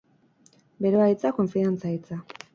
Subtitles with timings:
[0.85, 2.21] Beroa hitza, konfidantza hitza.